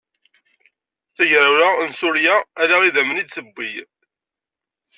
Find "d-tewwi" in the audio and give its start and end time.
3.25-3.73